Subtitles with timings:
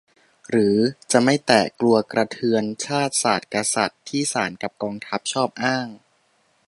[0.49, 0.77] หรือ
[1.11, 5.87] จะไม่แตะ กลัวกระเทือน "ชาติ ศาสน์ กษัตริย์" ที่ศาลกับกองทัพชอบอ้าง